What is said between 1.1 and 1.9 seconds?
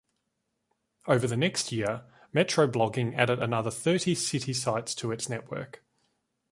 the next